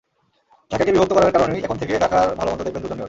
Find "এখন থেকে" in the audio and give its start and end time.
1.63-1.93